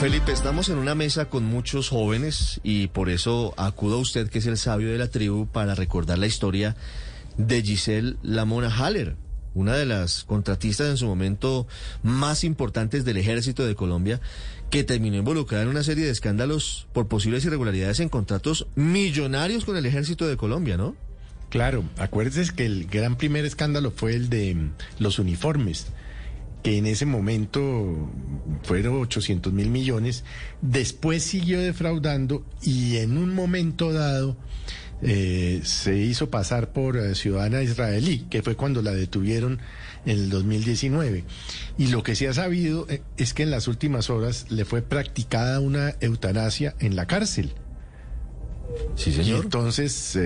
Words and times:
Felipe, 0.00 0.30
estamos 0.30 0.68
en 0.68 0.76
una 0.76 0.94
mesa 0.94 1.30
con 1.30 1.44
muchos 1.44 1.88
jóvenes 1.88 2.60
y 2.62 2.88
por 2.88 3.08
eso 3.08 3.54
acudo 3.56 3.96
a 3.96 4.00
usted, 4.00 4.28
que 4.28 4.40
es 4.40 4.46
el 4.46 4.58
sabio 4.58 4.92
de 4.92 4.98
la 4.98 5.08
tribu, 5.08 5.46
para 5.46 5.74
recordar 5.74 6.18
la 6.18 6.26
historia 6.26 6.76
de 7.38 7.62
Giselle 7.62 8.16
Lamona 8.22 8.68
Haller 8.68 9.16
una 9.54 9.74
de 9.74 9.86
las 9.86 10.24
contratistas 10.24 10.88
en 10.88 10.98
su 10.98 11.06
momento 11.06 11.66
más 12.02 12.44
importantes 12.44 13.06
del 13.06 13.16
ejército 13.16 13.66
de 13.66 13.74
Colombia, 13.74 14.20
que 14.68 14.84
terminó 14.84 15.16
involucrada 15.16 15.62
en 15.62 15.70
una 15.70 15.82
serie 15.82 16.04
de 16.04 16.10
escándalos 16.10 16.86
por 16.92 17.08
posibles 17.08 17.44
irregularidades 17.46 18.00
en 18.00 18.10
contratos 18.10 18.66
millonarios 18.74 19.64
con 19.64 19.78
el 19.78 19.86
ejército 19.86 20.28
de 20.28 20.36
Colombia, 20.36 20.76
¿no? 20.76 20.94
Claro, 21.48 21.84
acuérdense 21.96 22.54
que 22.54 22.66
el 22.66 22.86
gran 22.86 23.16
primer 23.16 23.46
escándalo 23.46 23.90
fue 23.90 24.14
el 24.14 24.28
de 24.28 24.68
los 24.98 25.18
uniformes 25.18 25.86
que 26.62 26.78
en 26.78 26.86
ese 26.86 27.06
momento 27.06 28.10
fueron 28.62 29.00
800 29.00 29.52
mil 29.52 29.70
millones, 29.70 30.24
después 30.62 31.22
siguió 31.22 31.60
defraudando 31.60 32.44
y 32.62 32.96
en 32.96 33.18
un 33.18 33.34
momento 33.34 33.92
dado 33.92 34.36
eh, 35.02 35.60
se 35.62 35.96
hizo 35.98 36.30
pasar 36.30 36.72
por 36.72 36.96
eh, 36.96 37.14
ciudadana 37.14 37.62
israelí, 37.62 38.26
que 38.30 38.42
fue 38.42 38.56
cuando 38.56 38.80
la 38.80 38.92
detuvieron 38.92 39.60
en 40.06 40.18
el 40.18 40.30
2019. 40.30 41.24
Y 41.76 41.88
lo 41.88 42.02
que 42.02 42.14
se 42.14 42.28
ha 42.28 42.32
sabido 42.34 42.86
eh, 42.88 43.02
es 43.16 43.34
que 43.34 43.42
en 43.42 43.50
las 43.50 43.68
últimas 43.68 44.08
horas 44.08 44.50
le 44.50 44.64
fue 44.64 44.82
practicada 44.82 45.60
una 45.60 45.94
eutanasia 46.00 46.74
en 46.80 46.96
la 46.96 47.06
cárcel. 47.06 47.52
Sí, 48.94 49.12
señor. 49.12 49.38
Y 49.38 49.42
entonces, 49.42 50.18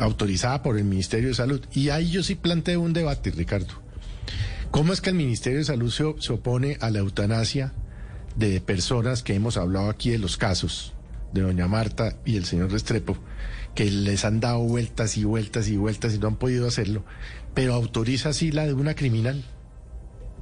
autorizada 0.00 0.62
por 0.62 0.78
el 0.78 0.84
Ministerio 0.84 1.28
de 1.28 1.34
Salud. 1.34 1.60
Y 1.72 1.90
ahí 1.90 2.10
yo 2.10 2.22
sí 2.22 2.34
planteo 2.34 2.80
un 2.80 2.92
debate, 2.92 3.30
Ricardo. 3.30 3.85
¿Cómo 4.76 4.92
es 4.92 5.00
que 5.00 5.08
el 5.08 5.16
Ministerio 5.16 5.60
de 5.60 5.64
Salud 5.64 5.90
se, 5.90 6.32
opone 6.34 6.76
a 6.82 6.90
la 6.90 6.98
eutanasia 6.98 7.72
de 8.36 8.60
personas 8.60 9.22
que 9.22 9.32
hemos 9.32 9.56
hablado 9.56 9.88
aquí 9.88 10.10
de 10.10 10.18
los 10.18 10.36
casos 10.36 10.92
de 11.32 11.40
doña 11.40 11.66
Marta 11.66 12.18
y 12.26 12.36
el 12.36 12.44
señor 12.44 12.70
Restrepo? 12.70 13.16
que 13.74 13.90
les 13.90 14.26
han 14.26 14.38
dado 14.38 14.58
vueltas 14.58 15.16
y 15.16 15.24
vueltas 15.24 15.68
y 15.68 15.78
vueltas 15.78 16.14
y 16.14 16.18
no 16.18 16.28
han 16.28 16.36
podido 16.36 16.68
hacerlo, 16.68 17.06
pero 17.54 17.72
autoriza 17.72 18.28
así 18.28 18.52
la 18.52 18.66
de 18.66 18.74
una 18.74 18.94
criminal. 18.94 19.44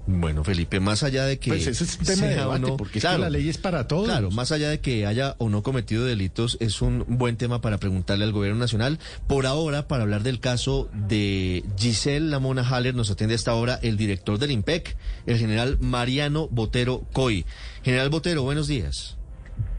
Bueno, 0.06 0.44
Felipe, 0.44 0.80
más 0.80 1.02
allá 1.02 1.24
de 1.24 1.38
que 1.38 1.50
pues 1.50 1.66
ese 1.66 1.84
es 1.84 1.98
un 1.98 2.04
tema 2.04 2.26
de 2.26 2.34
debate, 2.36 2.72
porque 2.76 3.00
la 3.00 3.30
ley 3.30 3.48
es 3.48 3.56
para 3.56 3.88
todos. 3.88 4.04
Claro, 4.04 4.30
más 4.30 4.52
allá 4.52 4.68
de 4.68 4.80
que 4.80 5.06
haya 5.06 5.34
o 5.38 5.48
no 5.48 5.62
cometido 5.62 6.04
delitos, 6.04 6.58
es 6.60 6.82
un 6.82 7.04
buen 7.08 7.36
tema 7.36 7.62
para 7.62 7.78
preguntarle 7.78 8.24
al 8.24 8.32
gobierno 8.32 8.58
nacional. 8.58 8.98
Por 9.26 9.46
ahora, 9.46 9.88
para 9.88 10.02
hablar 10.02 10.22
del 10.22 10.40
caso 10.40 10.90
de 10.92 11.64
Giselle 11.78 12.28
Lamona 12.28 12.62
Haller, 12.62 12.94
nos 12.94 13.10
atiende 13.10 13.34
hasta 13.34 13.52
ahora 13.52 13.78
el 13.82 13.96
director 13.96 14.38
del 14.38 14.50
IMPEC, 14.50 14.94
el 15.26 15.38
general 15.38 15.78
Mariano 15.80 16.48
Botero 16.50 17.04
Coy. 17.14 17.46
General 17.82 18.10
Botero, 18.10 18.42
buenos 18.42 18.66
días. 18.66 19.16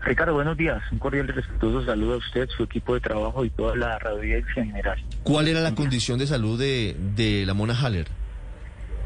Ricardo, 0.02 0.34
buenos 0.34 0.58
días. 0.58 0.82
Un 0.92 1.00
cordial 1.00 1.28
y 1.30 1.34
respetuoso 1.34 1.86
saludo 1.86 2.14
a 2.16 2.18
usted, 2.18 2.48
su 2.50 2.64
equipo 2.64 2.96
de 2.96 3.02
trabajo 3.02 3.46
y 3.46 3.52
toda 3.52 3.76
la 3.76 3.98
audiencia 3.98 4.64
en 4.64 4.70
general. 4.70 5.04
¿Cuál 5.24 5.48
era 5.48 5.62
la 5.62 5.76
condición 5.76 6.18
de 6.18 6.26
salud 6.26 6.60
de, 6.60 6.96
de 7.16 7.46
la 7.46 7.54
Mona 7.54 7.76
Haller? 7.76 8.08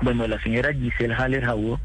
Bueno, 0.02 0.28
la 0.28 0.42
señora 0.42 0.74
Giselle 0.74 1.14
Haller 1.14 1.46
Jaúo, 1.46 1.80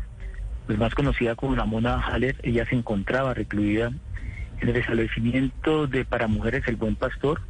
pues 0.66 0.78
más 0.78 0.94
conocida 0.94 1.34
como 1.34 1.56
la 1.56 1.64
Mona 1.64 2.00
Haller, 2.00 2.36
ella 2.42 2.64
se 2.66 2.76
encontraba 2.76 3.34
recluida 3.34 3.92
en 4.60 4.68
el 4.68 4.76
establecimiento 4.76 5.86
de 5.86 6.04
para 6.04 6.26
mujeres 6.26 6.62
El 6.66 6.76
Buen 6.76 6.96
Pastor, 6.96 7.40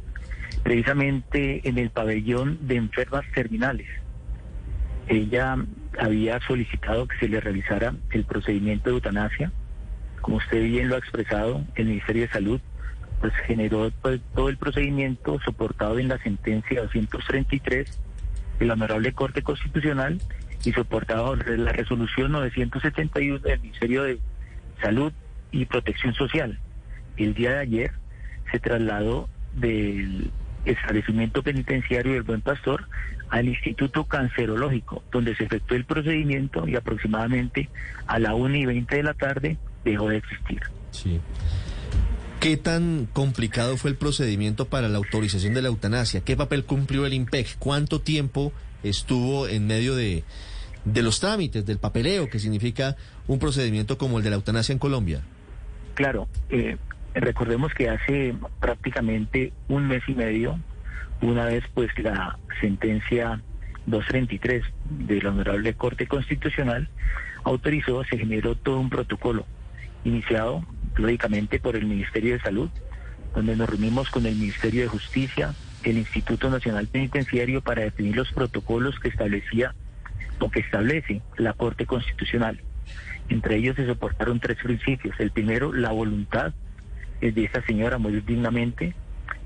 precisamente 0.63 1.67
en 1.67 1.77
el 1.77 1.91
pabellón 1.91 2.67
de 2.67 2.77
enfermas 2.77 3.25
terminales. 3.33 3.87
Ella 5.07 5.57
había 5.99 6.39
solicitado 6.41 7.07
que 7.07 7.17
se 7.19 7.29
le 7.29 7.39
realizara 7.39 7.93
el 8.11 8.25
procedimiento 8.25 8.89
de 8.89 8.95
eutanasia 8.95 9.51
como 10.25 10.37
usted 10.37 10.63
bien 10.63 10.89
lo 10.89 10.95
ha 10.95 10.97
expresado, 10.97 11.63
el 11.75 11.85
Ministerio 11.85 12.23
de 12.23 12.29
Salud 12.29 12.59
pues 13.21 13.31
generó 13.45 13.91
pues, 14.01 14.19
todo 14.33 14.49
el 14.49 14.57
procedimiento 14.57 15.39
soportado 15.45 15.99
en 15.99 16.07
la 16.07 16.17
sentencia 16.17 16.81
233 16.81 18.01
de 18.57 18.65
la 18.65 18.73
Honorable 18.73 19.13
Corte 19.13 19.43
Constitucional 19.43 20.19
y 20.65 20.73
soportado 20.73 21.35
en 21.35 21.65
la 21.65 21.71
resolución 21.71 22.31
971 22.31 23.39
del 23.39 23.59
Ministerio 23.61 24.03
de 24.03 24.19
Salud 24.81 25.13
y 25.51 25.65
Protección 25.65 26.13
Social. 26.15 26.59
El 27.17 27.33
día 27.33 27.51
de 27.51 27.59
ayer 27.59 27.91
se 28.51 28.59
trasladó 28.59 29.29
del 29.53 30.31
establecimiento 30.65 31.43
penitenciario 31.43 32.13
del 32.13 32.23
Buen 32.23 32.41
Pastor 32.41 32.87
al 33.29 33.47
Instituto 33.47 34.05
Cancerológico, 34.05 35.03
donde 35.11 35.35
se 35.35 35.45
efectuó 35.45 35.77
el 35.77 35.85
procedimiento 35.85 36.67
y 36.67 36.75
aproximadamente 36.75 37.69
a 38.07 38.19
la 38.19 38.35
1 38.35 38.55
y 38.55 38.65
20 38.65 38.95
de 38.95 39.03
la 39.03 39.13
tarde 39.13 39.57
dejó 39.83 40.09
de 40.09 40.17
existir. 40.17 40.61
Sí. 40.91 41.19
¿Qué 42.39 42.57
tan 42.57 43.07
complicado 43.11 43.77
fue 43.77 43.91
el 43.91 43.97
procedimiento 43.97 44.65
para 44.65 44.87
la 44.89 44.97
autorización 44.97 45.53
de 45.53 45.61
la 45.61 45.69
eutanasia? 45.69 46.21
¿Qué 46.21 46.35
papel 46.35 46.65
cumplió 46.65 47.05
el 47.05 47.13
IMPEC? 47.13 47.57
¿Cuánto 47.57 48.01
tiempo 48.01 48.53
estuvo 48.83 49.47
en 49.47 49.65
medio 49.65 49.95
de, 49.95 50.23
de 50.85 51.01
los 51.01 51.19
trámites, 51.19 51.65
del 51.65 51.79
papeleo 51.79 52.29
que 52.29 52.39
significa 52.39 52.95
un 53.27 53.39
procedimiento 53.39 53.97
como 53.97 54.17
el 54.17 54.23
de 54.23 54.29
la 54.29 54.35
eutanasia 54.37 54.73
en 54.73 54.79
Colombia? 54.79 55.21
Claro, 55.95 56.27
eh, 56.49 56.77
recordemos 57.13 57.73
que 57.73 57.89
hace 57.89 58.35
prácticamente 58.59 59.51
un 59.67 59.87
mes 59.87 60.03
y 60.07 60.13
medio, 60.13 60.59
una 61.21 61.45
vez 61.45 61.63
pues 61.73 61.89
la 61.97 62.37
sentencia 62.61 63.41
233 63.87 64.63
de 65.07 65.21
la 65.21 65.29
Honorable 65.29 65.73
Corte 65.73 66.07
Constitucional 66.07 66.89
autorizó, 67.43 68.03
se 68.03 68.17
generó 68.17 68.55
todo 68.55 68.79
un 68.79 68.89
protocolo 68.89 69.45
iniciado 70.03 70.63
lógicamente 70.95 71.59
por 71.59 71.75
el 71.75 71.85
Ministerio 71.85 72.33
de 72.33 72.41
Salud, 72.41 72.69
donde 73.33 73.55
nos 73.55 73.69
reunimos 73.69 74.09
con 74.09 74.25
el 74.25 74.35
Ministerio 74.35 74.83
de 74.83 74.87
Justicia, 74.87 75.53
el 75.83 75.97
Instituto 75.97 76.49
Nacional 76.49 76.87
Penitenciario 76.87 77.61
para 77.61 77.83
definir 77.83 78.15
los 78.15 78.31
protocolos 78.31 78.99
que 78.99 79.09
establecía 79.09 79.73
o 80.39 80.49
que 80.49 80.59
establece 80.59 81.21
la 81.37 81.53
Corte 81.53 81.85
Constitucional. 81.85 82.59
Entre 83.29 83.57
ellos 83.57 83.75
se 83.75 83.87
soportaron 83.87 84.39
tres 84.39 84.57
principios. 84.61 85.19
El 85.19 85.31
primero, 85.31 85.73
la 85.73 85.91
voluntad 85.91 86.53
de 87.21 87.43
esa 87.43 87.61
señora 87.63 87.97
morir 87.97 88.23
dignamente. 88.25 88.93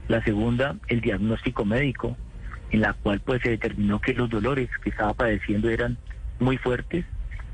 La 0.07 0.23
segunda, 0.23 0.75
el 0.87 1.01
diagnóstico 1.01 1.65
médico, 1.65 2.17
en 2.71 2.81
la 2.81 2.93
cual 2.93 3.19
pues 3.19 3.41
se 3.41 3.49
determinó 3.49 4.01
que 4.01 4.13
los 4.13 4.29
dolores 4.29 4.69
que 4.83 4.89
estaba 4.89 5.13
padeciendo 5.13 5.69
eran 5.69 5.97
muy 6.39 6.57
fuertes. 6.57 7.05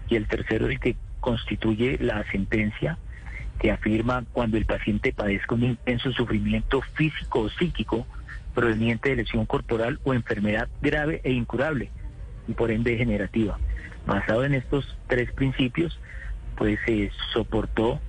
Y 0.07 0.15
el 0.15 0.27
tercero, 0.27 0.67
el 0.67 0.79
que 0.79 0.95
constituye 1.19 1.97
la 1.99 2.23
sentencia 2.31 2.97
que 3.59 3.71
afirma 3.71 4.25
cuando 4.33 4.57
el 4.57 4.65
paciente 4.65 5.13
padezca 5.13 5.55
un 5.55 5.63
intenso 5.63 6.11
sufrimiento 6.11 6.81
físico 6.93 7.41
o 7.41 7.49
psíquico 7.49 8.05
proveniente 8.53 9.09
de 9.09 9.17
lesión 9.17 9.45
corporal 9.45 9.99
o 10.03 10.13
enfermedad 10.13 10.67
grave 10.81 11.21
e 11.23 11.31
incurable 11.31 11.89
y 12.47 12.53
por 12.53 12.71
ende 12.71 12.91
degenerativa. 12.91 13.57
Basado 14.05 14.45
en 14.45 14.53
estos 14.53 14.97
tres 15.07 15.31
principios, 15.31 15.99
pues 16.57 16.79
se 16.85 17.11
soportó 17.33 17.99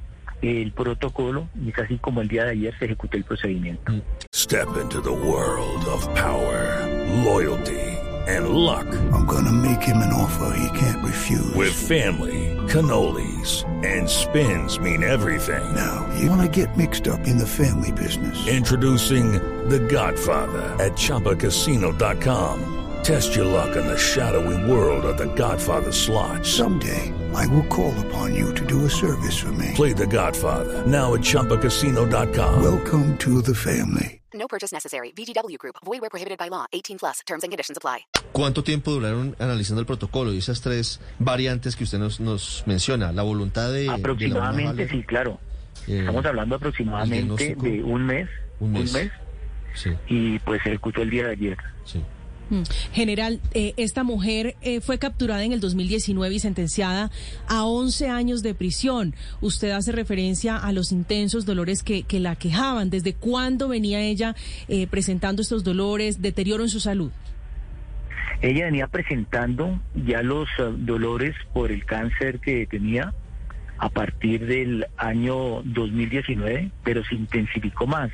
el 0.43 0.73
protocolo 0.73 1.49
y 1.61 1.71
es 1.71 1.79
así 1.79 1.99
como 1.99 2.21
el 2.21 2.29
día 2.29 2.45
de 2.45 2.51
ayer 2.51 2.79
se 2.79 2.85
ejecutó 2.85 3.17
el 3.17 3.25
procedimiento. 3.25 3.93
Step 4.35 4.69
into 4.81 5.01
the 5.01 5.11
world 5.11 5.85
of 5.87 6.07
power, 6.15 6.87
loyalty 7.25 7.97
and 8.29 8.49
luck. 8.49 8.87
I'm 9.13 9.27
gonna 9.27 9.53
make 9.53 9.83
him 9.83 9.99
an 9.99 10.13
offer 10.13 10.57
he 10.59 10.79
can't 10.79 11.05
refuse. 11.05 11.55
With 11.55 11.73
family, 11.73 12.57
cannolis 12.69 13.65
and 13.85 14.09
spins 14.09 14.79
mean 14.79 15.03
everything. 15.03 15.63
Now, 15.75 16.07
you 16.19 16.29
wanna 16.29 16.49
get 16.49 16.77
mixed 16.77 17.09
up 17.09 17.21
in 17.27 17.39
the 17.39 17.47
family 17.47 17.93
business. 17.93 18.47
Introducing 18.47 19.33
The 19.69 19.81
Godfather 19.81 20.77
at 20.83 20.93
chapacasino.com. 20.93 22.86
Test 23.07 23.37
your 23.37 23.45
luck 23.47 23.77
in 23.77 23.87
the 23.87 23.97
shadowy 23.97 24.59
world 24.69 25.05
of 25.05 25.17
The 25.17 25.27
Godfather 25.37 25.93
slot. 25.93 26.45
Someday 26.45 27.13
I 27.35 27.47
will 27.47 27.67
call 27.69 27.95
upon 28.07 28.35
you 28.35 28.53
to 28.55 28.65
do 28.67 28.85
a 28.85 28.91
service 28.91 29.39
for 29.39 29.53
me. 29.53 29.71
Play 29.77 29.93
The 29.93 30.07
Godfather 30.07 30.85
now 30.87 31.15
at 31.15 31.21
ChumbaCasino.com. 31.21 32.63
Welcome 32.63 33.17
to 33.19 33.43
the 33.43 33.55
family. 33.55 34.21
No 34.35 34.41
No 34.41 34.49
purchase 34.49 34.73
necessary. 34.73 35.13
VGW 35.13 35.57
Group. 35.59 35.77
Void 35.85 36.01
where 36.01 36.11
prohibited 36.11 36.39
by 36.39 36.49
law. 36.51 36.67
18 36.73 36.99
plus. 36.99 37.21
Terms 37.27 37.45
and 37.45 37.53
conditions 37.53 37.79
apply. 37.79 38.07
¿Cuánto 38.33 38.63
tiempo 38.65 38.91
duraron 38.91 39.37
analizando 39.39 39.81
el 39.81 39.87
protocolo 39.87 40.33
y 40.33 40.39
esas 40.39 40.61
tres 40.61 41.01
variantes 41.21 41.77
que 41.77 41.85
usted 41.85 41.99
nos, 41.99 42.19
nos 42.21 42.65
menciona? 42.67 43.13
La 43.13 43.23
voluntad 43.23 43.73
de... 43.73 43.83
de 43.85 43.91
Aproximadamente, 43.91 44.85
Mona 44.85 44.91
sí, 44.91 45.03
claro. 45.05 45.39
Eh, 45.87 46.01
Estamos 46.01 46.27
hablando 46.27 46.57
aproximadamente 46.57 47.55
de 47.55 47.85
un 47.85 48.05
mes, 48.05 48.29
Un 48.59 48.73
mes. 48.73 49.11
Sí, 49.75 49.91
y 50.09 50.39
pues 50.41 50.61
se 50.63 50.71
ejecutó 50.71 51.03
el 51.03 51.11
día 51.11 51.27
de 51.27 51.31
ayer. 51.33 51.57
sí. 51.85 52.03
Mm. 52.51 52.63
General, 52.93 53.41
eh, 53.55 53.75
esta 53.77 54.05
mujer 54.05 54.57
eh, 54.63 54.81
fue 54.81 54.99
capturada 54.99 55.45
en 55.45 55.53
el 55.53 55.61
2019 55.61 56.35
y 56.35 56.39
sentenciada 56.39 57.11
a 57.49 57.65
11 57.65 58.09
años 58.09 58.43
de 58.43 58.55
prisión. 58.55 59.15
Usted 59.41 59.71
hace 59.71 59.93
referencia 59.93 60.57
a 60.57 60.73
los 60.73 60.93
intensos 60.93 61.45
dolores 61.45 61.83
que, 61.83 62.05
que 62.05 62.21
la 62.21 62.37
quejaban. 62.37 62.91
¿Desde 62.91 63.15
cuándo 63.15 63.69
venía 63.69 64.01
ella 64.01 64.35
eh, 64.69 64.87
presentando 64.87 65.43
estos 65.43 65.65
dolores, 65.65 66.23
deterioro 66.23 66.63
en 66.63 66.71
su 66.71 66.81
salud? 66.81 67.11
Ella 68.43 68.67
venía 68.67 68.87
presentando 68.87 69.81
ya 69.95 70.23
los 70.23 70.49
dolores 70.79 71.35
por 71.55 71.73
el 71.73 71.87
cáncer 71.87 72.39
que 72.39 72.67
tenía 72.67 73.15
a 73.79 73.89
partir 73.89 74.47
del 74.47 74.87
año 74.97 75.63
2019, 75.65 76.71
pero 76.85 77.05
se 77.05 77.15
intensificó 77.15 77.87
más. 77.87 78.11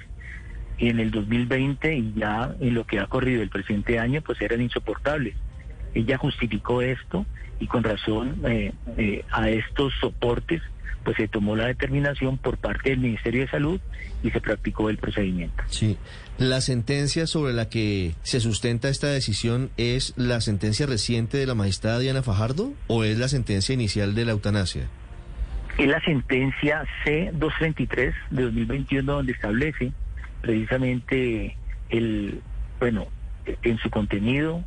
Y 0.82 0.88
en 0.88 0.98
el 0.98 1.12
2020 1.12 1.94
y 1.94 2.12
ya 2.16 2.56
en 2.58 2.74
lo 2.74 2.84
que 2.84 2.98
ha 2.98 3.06
corrido 3.06 3.40
el 3.40 3.50
presente 3.50 4.00
año, 4.00 4.20
pues 4.20 4.40
eran 4.40 4.60
insoportables. 4.60 5.36
Ella 5.94 6.18
justificó 6.18 6.82
esto 6.82 7.24
y 7.60 7.68
con 7.68 7.84
razón 7.84 8.40
eh, 8.44 8.72
eh, 8.96 9.24
a 9.30 9.48
estos 9.48 9.92
soportes, 10.00 10.60
pues 11.04 11.16
se 11.18 11.28
tomó 11.28 11.54
la 11.54 11.68
determinación 11.68 12.36
por 12.36 12.56
parte 12.56 12.90
del 12.90 12.98
Ministerio 12.98 13.42
de 13.42 13.48
Salud 13.48 13.80
y 14.24 14.32
se 14.32 14.40
practicó 14.40 14.90
el 14.90 14.98
procedimiento. 14.98 15.62
Sí. 15.68 15.98
¿La 16.36 16.60
sentencia 16.60 17.28
sobre 17.28 17.52
la 17.52 17.68
que 17.68 18.14
se 18.24 18.40
sustenta 18.40 18.88
esta 18.88 19.06
decisión 19.06 19.70
es 19.76 20.14
la 20.16 20.40
sentencia 20.40 20.86
reciente 20.86 21.38
de 21.38 21.46
la 21.46 21.54
magistrada 21.54 22.00
Diana 22.00 22.24
Fajardo 22.24 22.72
o 22.88 23.04
es 23.04 23.16
la 23.18 23.28
sentencia 23.28 23.72
inicial 23.72 24.16
de 24.16 24.24
la 24.24 24.32
eutanasia? 24.32 24.88
Es 25.78 25.86
la 25.86 26.00
sentencia 26.00 26.84
C-233 27.04 28.12
de 28.30 28.42
2021 28.42 29.12
donde 29.12 29.30
establece 29.30 29.92
precisamente 30.42 31.56
el, 31.88 32.42
bueno, 32.78 33.06
en 33.62 33.78
su 33.78 33.88
contenido, 33.90 34.62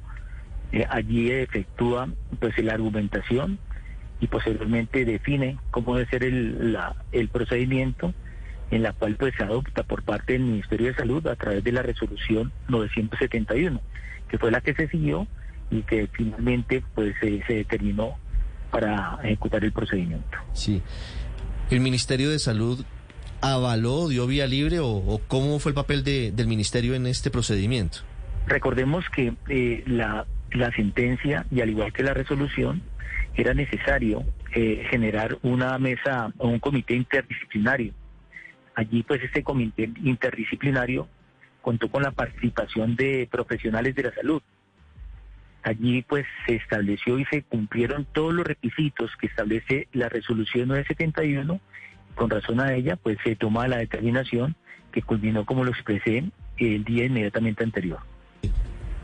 eh, 0.72 0.86
allí 0.90 1.30
efectúa 1.32 2.10
pues 2.40 2.58
la 2.60 2.74
argumentación 2.74 3.60
y 4.20 4.28
posteriormente 4.28 5.06
define 5.06 5.58
cómo 5.72 5.96
debe 5.96 6.10
ser 6.10 6.24
el, 6.24 6.74
la- 6.74 6.96
el 7.12 7.28
procedimiento 7.30 8.14
en 8.72 8.82
la 8.82 8.94
cual 8.94 9.16
pues 9.16 9.34
se 9.38 9.44
adopta 9.44 9.84
por 9.84 10.02
parte 10.04 10.34
del 10.34 10.42
Ministerio 10.44 10.88
de 10.88 10.96
Salud 10.96 11.28
a 11.28 11.36
través 11.36 11.64
de 11.64 11.72
la 11.72 11.84
resolución 11.84 12.52
971, 12.70 13.80
que 14.30 14.38
fue 14.40 14.50
la 14.52 14.62
que 14.62 14.74
se 14.74 14.88
siguió 14.88 15.28
y 15.70 15.82
que 15.84 16.08
finalmente 16.12 16.84
pues 16.96 17.14
se- 17.20 17.44
se 17.46 17.54
determinó 17.54 18.18
para 18.72 19.20
ejecutar 19.24 19.64
el 19.64 19.72
procedimiento. 19.72 20.38
Sí. 20.54 20.82
¿El 21.70 21.80
Ministerio 21.80 22.30
de 22.30 22.40
Salud 22.40 22.84
avaló, 23.42 24.08
dio 24.10 24.28
vía 24.28 24.48
libre 24.48 24.80
o, 24.80 25.22
cómo 25.28 25.60
fue 25.60 25.72
el 25.72 25.76
papel 25.76 26.04
de- 26.04 26.32
del 26.32 26.48
Ministerio 26.48 26.96
en 26.96 27.06
este 27.08 27.30
procedimiento? 27.32 28.00
Recordemos 28.48 29.06
que 29.10 29.34
eh, 29.50 29.84
la, 29.88 30.26
la 30.52 30.72
sentencia 30.72 31.46
y 31.52 31.62
al 31.62 31.70
igual 31.70 31.92
que 31.94 32.04
la 32.04 32.14
resolución 32.14 32.82
era 33.36 33.54
necesario 33.54 34.24
eh, 34.54 34.86
generar 34.90 35.38
una 35.42 35.78
mesa 35.80 36.32
o 36.38 36.48
un 36.48 36.60
comité 36.60 36.96
interdisciplinario. 36.96 37.94
Allí 38.76 39.04
pues 39.04 39.22
este 39.24 39.44
comité 39.44 39.90
interdisciplinario 40.04 41.08
contó 41.62 41.90
con 41.90 42.04
la 42.04 42.12
participación 42.12 42.96
de 42.96 43.28
profesionales 43.32 43.96
de 43.96 44.04
la 44.04 44.14
salud. 44.14 44.42
Allí 45.64 46.04
pues 46.04 46.26
se 46.46 46.56
estableció 46.56 47.18
y 47.18 47.26
se 47.26 47.42
cumplieron 47.42 48.06
todos 48.14 48.34
los 48.34 48.46
requisitos 48.46 49.10
que 49.20 49.26
establece 49.28 49.88
la 49.94 50.10
resolución 50.10 50.68
971. 50.68 51.60
Con 52.16 52.30
razón 52.30 52.60
a 52.60 52.74
ella 52.74 52.96
pues 52.96 53.18
se 53.24 53.36
toma 53.36 53.68
la 53.68 53.78
determinación 53.78 54.56
que 54.92 55.02
culminó 55.02 55.46
como 55.46 55.64
lo 55.64 55.72
expresé 55.72 56.24
el 56.58 56.84
día 56.86 57.06
inmediatamente 57.06 57.64
anterior. 57.64 58.00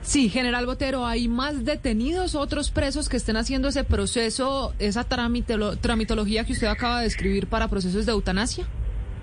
Sí, 0.01 0.29
general 0.29 0.65
Botero, 0.65 1.05
¿hay 1.05 1.27
más 1.27 1.63
detenidos, 1.63 2.33
otros 2.33 2.71
presos 2.71 3.07
que 3.07 3.17
estén 3.17 3.37
haciendo 3.37 3.67
ese 3.67 3.83
proceso, 3.83 4.73
esa 4.79 5.07
tramitolo- 5.07 5.77
tramitología 5.79 6.43
que 6.43 6.53
usted 6.53 6.67
acaba 6.67 6.97
de 6.99 7.03
describir 7.03 7.45
para 7.47 7.67
procesos 7.67 8.05
de 8.07 8.11
eutanasia? 8.13 8.65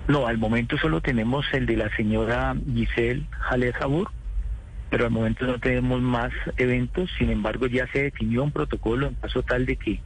No, 0.07 0.25
al 0.25 0.37
momento 0.37 0.77
solo 0.77 1.01
tenemos 1.01 1.45
el 1.51 1.65
de 1.65 1.75
la 1.77 1.93
señora 1.97 2.55
Giselle 2.73 3.25
Jaled 3.41 3.73
Jabur, 3.73 4.09
pero 4.89 5.05
al 5.05 5.11
momento 5.11 5.45
no 5.45 5.59
tenemos 5.59 6.01
más 6.01 6.31
eventos. 6.57 7.09
Sin 7.19 7.29
embargo, 7.29 7.67
ya 7.67 7.85
se 7.91 8.03
definió 8.03 8.43
un 8.43 8.51
protocolo 8.51 9.07
en 9.07 9.15
caso 9.15 9.43
tal 9.43 9.65
de 9.65 9.75
que 9.75 9.99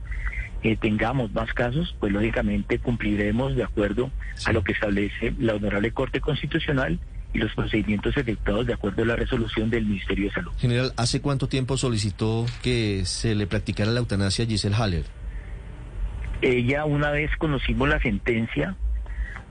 eh, 0.63 0.77
tengamos 0.77 1.33
más 1.33 1.54
casos, 1.54 1.95
pues 2.00 2.12
lógicamente 2.12 2.80
cumpliremos 2.80 3.56
de 3.56 3.63
acuerdo 3.63 4.10
a 4.45 4.54
lo 4.54 4.63
que 4.63 4.71
establece 4.71 5.33
la 5.38 5.56
Honorable 5.56 5.92
Corte 5.92 6.21
Constitucional 6.21 7.00
y 7.33 7.39
los 7.39 7.54
procedimientos 7.54 8.15
efectuados 8.15 8.68
de 8.68 8.74
acuerdo 8.74 9.04
a 9.04 9.06
la 9.07 9.15
resolución 9.15 9.69
del 9.69 9.86
Ministerio 9.86 10.25
de 10.25 10.31
Salud. 10.31 10.51
General, 10.57 10.94
¿hace 10.95 11.19
cuánto 11.19 11.48
tiempo 11.48 11.77
solicitó 11.77 12.45
que 12.62 13.04
se 13.06 13.36
le 13.36 13.45
practicara 13.45 13.92
la 13.92 14.00
eutanasia 14.00 14.45
a 14.45 14.48
Giselle 14.48 14.75
Haller? 14.75 15.04
Ella, 16.42 16.86
una 16.86 17.12
vez 17.12 17.31
conocimos 17.38 17.89
la 17.89 18.00
sentencia, 18.00 18.75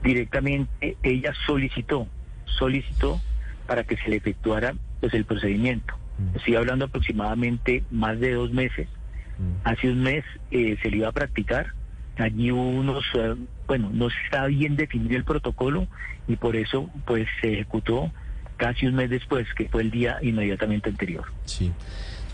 directamente 0.03 0.97
ella 1.03 1.33
solicitó, 1.45 2.07
solicitó 2.45 3.21
para 3.67 3.83
que 3.83 3.97
se 3.97 4.09
le 4.09 4.15
efectuara 4.15 4.75
pues 4.99 5.13
el 5.13 5.25
procedimiento. 5.25 5.93
Estoy 6.35 6.55
hablando 6.55 6.85
aproximadamente 6.85 7.83
más 7.91 8.19
de 8.19 8.33
dos 8.33 8.51
meses. 8.51 8.87
Hace 9.63 9.89
un 9.89 10.03
mes 10.03 10.23
eh, 10.51 10.77
se 10.81 10.89
le 10.89 10.97
iba 10.97 11.09
a 11.09 11.11
practicar. 11.11 11.73
Allí 12.17 12.51
hubo 12.51 12.69
unos, 12.69 13.03
eh, 13.15 13.35
bueno, 13.67 13.89
no 13.91 14.07
está 14.07 14.45
bien 14.45 14.75
definido 14.75 15.15
el 15.15 15.23
protocolo 15.23 15.87
y 16.27 16.35
por 16.35 16.55
eso 16.55 16.89
pues 17.05 17.27
se 17.41 17.53
ejecutó 17.53 18.11
casi 18.57 18.85
un 18.85 18.95
mes 18.95 19.09
después, 19.09 19.47
que 19.55 19.67
fue 19.67 19.81
el 19.81 19.91
día 19.91 20.19
inmediatamente 20.21 20.89
anterior. 20.89 21.25
Sí. 21.45 21.71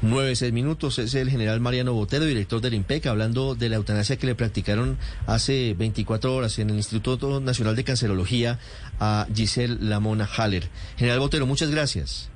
Nueve, 0.01 0.33
seis 0.35 0.53
minutos. 0.53 0.97
Es 0.97 1.13
el 1.15 1.29
general 1.29 1.59
Mariano 1.59 1.93
Botero, 1.93 2.23
director 2.23 2.61
del 2.61 2.73
IMPEC, 2.73 3.07
hablando 3.07 3.55
de 3.55 3.67
la 3.67 3.75
eutanasia 3.75 4.15
que 4.15 4.27
le 4.27 4.35
practicaron 4.35 4.97
hace 5.27 5.75
24 5.77 6.33
horas 6.33 6.57
en 6.59 6.69
el 6.69 6.77
Instituto 6.77 7.41
Nacional 7.41 7.75
de 7.75 7.83
Cancerología 7.83 8.59
a 8.99 9.27
Giselle 9.33 9.77
Lamona 9.81 10.25
Haller. 10.25 10.69
General 10.97 11.19
Botero, 11.19 11.45
muchas 11.45 11.69
gracias. 11.69 12.29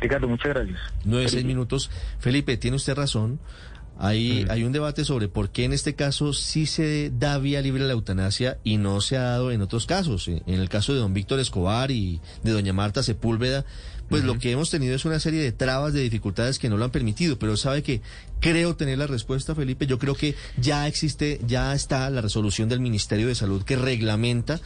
Ricardo, 0.00 0.26
muchas 0.26 0.54
gracias. 0.54 0.80
Nueve, 1.04 1.28
seis 1.28 1.44
minutos. 1.44 1.90
Felipe, 2.18 2.56
tiene 2.56 2.76
usted 2.76 2.94
razón. 2.94 3.38
Hay, 3.98 4.46
hay 4.48 4.64
un 4.64 4.72
debate 4.72 5.04
sobre 5.04 5.28
por 5.28 5.50
qué 5.50 5.64
en 5.64 5.72
este 5.72 5.94
caso 5.94 6.32
sí 6.32 6.66
se 6.66 7.12
da 7.16 7.38
vía 7.38 7.60
libre 7.60 7.84
a 7.84 7.86
la 7.86 7.92
eutanasia 7.92 8.58
y 8.64 8.76
no 8.76 9.00
se 9.00 9.16
ha 9.16 9.22
dado 9.22 9.52
en 9.52 9.62
otros 9.62 9.86
casos. 9.86 10.28
En 10.28 10.42
en 10.46 10.60
el 10.60 10.68
caso 10.68 10.92
de 10.92 11.00
don 11.00 11.14
Víctor 11.14 11.40
Escobar 11.40 11.90
y 11.90 12.20
de 12.42 12.52
doña 12.52 12.72
Marta 12.72 13.02
Sepúlveda, 13.02 13.64
pues 14.08 14.24
lo 14.24 14.38
que 14.38 14.52
hemos 14.52 14.70
tenido 14.70 14.94
es 14.94 15.04
una 15.04 15.18
serie 15.18 15.40
de 15.40 15.52
trabas, 15.52 15.94
de 15.94 16.02
dificultades 16.02 16.58
que 16.58 16.68
no 16.68 16.76
lo 16.76 16.84
han 16.84 16.90
permitido. 16.90 17.38
Pero 17.38 17.56
sabe 17.56 17.82
que 17.82 18.02
creo 18.40 18.76
tener 18.76 18.98
la 18.98 19.06
respuesta, 19.06 19.54
Felipe. 19.54 19.86
Yo 19.86 19.98
creo 19.98 20.14
que 20.14 20.34
ya 20.58 20.86
existe, 20.86 21.40
ya 21.46 21.74
está 21.74 22.10
la 22.10 22.20
resolución 22.20 22.68
del 22.68 22.80
Ministerio 22.80 23.28
de 23.28 23.34
Salud 23.34 23.62
que 23.62 23.76
reglamenta 23.76 24.60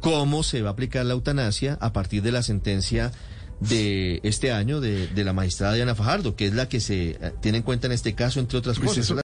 cómo 0.00 0.42
se 0.42 0.62
va 0.62 0.70
a 0.70 0.72
aplicar 0.72 1.06
la 1.06 1.14
eutanasia 1.14 1.78
a 1.80 1.92
partir 1.92 2.22
de 2.22 2.32
la 2.32 2.42
sentencia 2.42 3.12
de 3.60 4.20
este 4.22 4.52
año 4.52 4.80
de, 4.80 5.06
de 5.08 5.24
la 5.24 5.32
magistrada 5.32 5.74
Diana 5.74 5.94
Fajardo, 5.94 6.34
que 6.34 6.46
es 6.46 6.54
la 6.54 6.68
que 6.68 6.80
se 6.80 7.10
eh, 7.10 7.32
tiene 7.40 7.58
en 7.58 7.62
cuenta 7.64 7.86
en 7.86 7.92
este 7.92 8.14
caso, 8.14 8.40
entre 8.40 8.58
otras 8.58 8.78
Pues 8.78 8.88
cosas. 8.90 9.04
eso- 9.04 9.14